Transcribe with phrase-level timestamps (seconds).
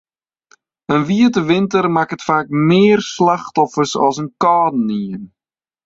[0.93, 5.23] In wiete winter makket faak mear slachtoffers as in kâldenien.